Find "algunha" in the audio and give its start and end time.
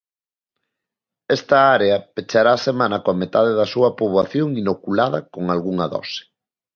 5.53-5.85